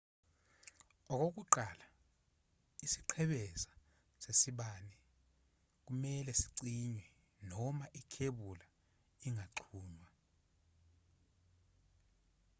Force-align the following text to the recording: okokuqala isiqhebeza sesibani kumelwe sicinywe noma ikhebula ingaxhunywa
okokuqala 1.13 1.87
isiqhebeza 2.85 3.71
sesibani 4.23 4.95
kumelwe 5.85 6.33
sicinywe 6.41 7.03
noma 7.49 7.85
ikhebula 7.99 8.65
ingaxhunywa 9.27 10.09